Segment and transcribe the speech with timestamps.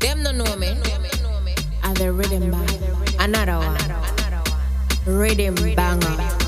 [0.00, 0.68] Them no know me.
[1.84, 3.16] Are the rhythm bang.
[3.18, 3.78] Another one.
[5.06, 6.39] Rhythm banger.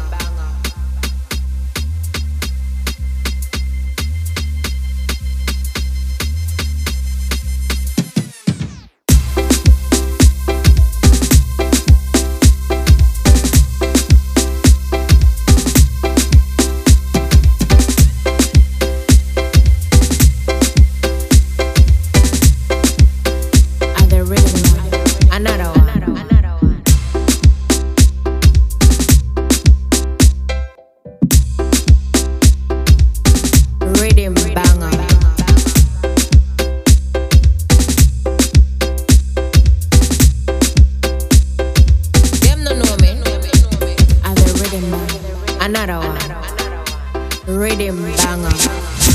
[47.47, 49.12] Rhythm banger.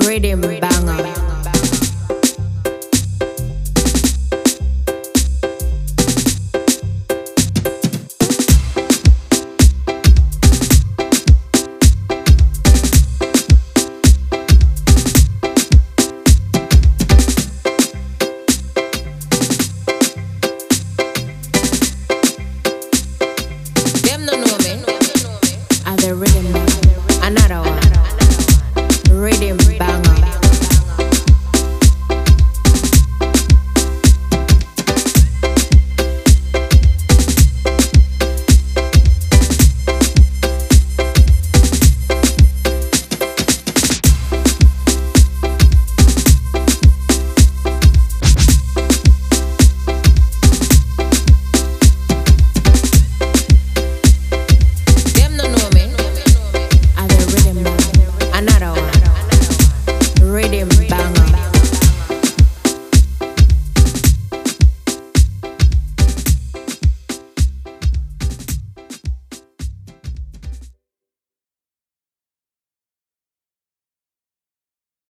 [0.00, 1.14] RiddimBanger.
[24.02, 24.72] Them no know me.
[27.22, 27.85] Another one
[29.16, 30.25] rhythm banger.
[60.84, 61.55] banger.